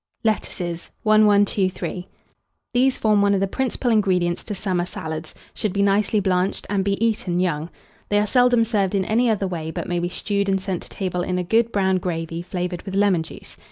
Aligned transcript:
LETTUCES. 0.23 0.89
1123. 1.03 2.07
These 2.73 2.97
form 2.97 3.21
one 3.21 3.35
of 3.35 3.39
the 3.39 3.45
principal 3.45 3.91
ingredients 3.91 4.43
to 4.45 4.55
summer 4.55 4.83
salads; 4.87 5.35
should 5.53 5.73
be 5.73 5.83
nicely 5.83 6.19
blanched, 6.19 6.65
and 6.71 6.83
be 6.83 6.93
eaten 7.05 7.39
young. 7.39 7.69
They 8.09 8.17
are 8.17 8.25
seldom 8.25 8.65
served 8.65 8.95
in 8.95 9.05
any 9.05 9.29
other 9.29 9.45
way, 9.47 9.69
but 9.69 9.87
may 9.87 9.99
be 9.99 10.09
stewed 10.09 10.49
and 10.49 10.59
sent 10.59 10.81
to 10.81 10.89
table 10.89 11.21
in 11.21 11.37
a 11.37 11.43
good 11.43 11.71
brown 11.71 11.97
gravy 11.99 12.41
flavoured 12.41 12.81
with 12.81 12.95
lemon 12.95 13.21
juice. 13.21 13.57